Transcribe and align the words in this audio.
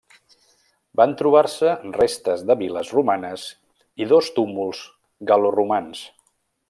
Van 1.01 1.11
trobar-se 1.21 1.73
restes 1.97 2.41
de 2.51 2.55
vil·les 2.61 2.93
romanes 2.97 3.45
i 4.05 4.09
dos 4.15 4.31
túmuls 4.39 4.81
gal·loromans. 5.33 6.03